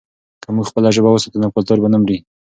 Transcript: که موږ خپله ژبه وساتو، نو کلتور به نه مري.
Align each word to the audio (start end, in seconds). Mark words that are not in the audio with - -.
که 0.41 0.49
موږ 0.55 0.65
خپله 0.69 0.89
ژبه 0.95 1.09
وساتو، 1.11 1.41
نو 1.43 1.47
کلتور 1.55 1.77
به 1.81 1.87
نه 1.93 1.97
مري. 2.01 2.17